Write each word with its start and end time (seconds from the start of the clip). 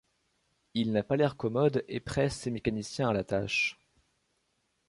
Il 0.73 0.93
n'a 0.93 1.03
pas 1.03 1.15
l'air 1.15 1.37
commode 1.37 1.85
et 1.87 1.99
presse 1.99 2.33
ses 2.35 2.49
mécaniciens 2.49 3.09
à 3.09 3.13
la 3.13 3.23
tâche. 3.23 3.77